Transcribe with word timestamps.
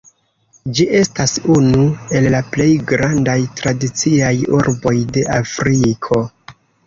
Ĝi 0.77 0.85
estas 0.99 1.33
unu 1.55 1.83
el 2.19 2.25
la 2.37 2.39
plej 2.55 2.69
grandaj 2.93 3.37
tradiciaj 3.61 4.33
urboj 4.61 4.95
de 5.19 5.27
Afriko. 5.37 6.23